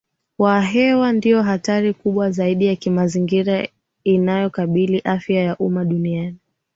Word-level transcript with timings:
wa 0.37 0.61
hewa 0.61 1.11
ndio 1.11 1.41
hatari 1.41 1.93
kubwa 1.93 2.31
zaidi 2.31 2.65
ya 2.65 2.75
kimazingira 2.75 3.67
inayokabili 4.03 4.99
afya 4.99 5.39
ya 5.43 5.57
umma 5.57 5.85
duniani 5.85 6.37